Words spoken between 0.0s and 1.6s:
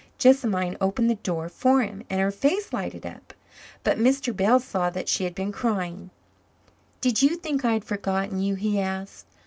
Jessamine opened the door